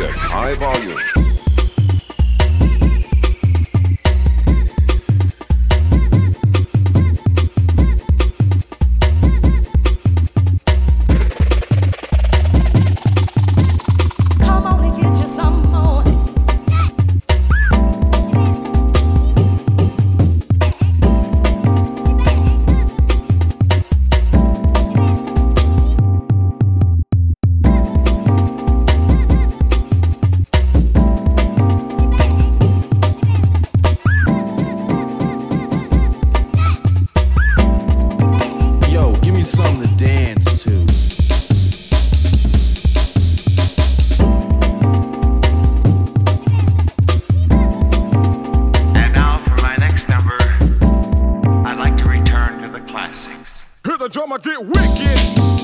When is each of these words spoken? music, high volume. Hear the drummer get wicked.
music, 0.00 0.16
high 0.16 0.54
volume. 0.54 1.19
Hear 53.26 53.98
the 53.98 54.08
drummer 54.08 54.38
get 54.38 54.64
wicked. 54.64 55.59